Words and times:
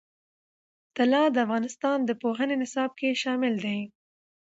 طلا 0.95 1.23
د 1.31 1.37
افغانستان 1.45 1.97
د 2.03 2.11
پوهنې 2.21 2.55
نصاب 2.61 2.91
کې 2.99 3.19
شامل 3.23 3.53
دي. 3.65 3.79